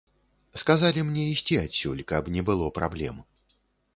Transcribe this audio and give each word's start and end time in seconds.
Сказалі 0.61 1.03
мне 1.09 1.25
ісці 1.33 1.59
адсюль, 1.65 2.03
каб 2.11 2.33
не 2.37 2.41
было 2.47 2.71
праблем. 2.79 3.21